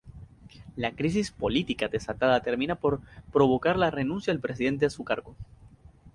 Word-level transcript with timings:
La 0.75 0.95
crisis 0.95 1.29
política 1.29 1.87
desatada 1.87 2.39
termina 2.41 2.73
por 2.73 3.01
provocar 3.31 3.77
la 3.77 3.91
renuncia 3.91 4.33
del 4.33 4.41
presidente 4.41 4.87
a 4.87 4.89
su 4.89 5.03
cargo. 5.03 5.35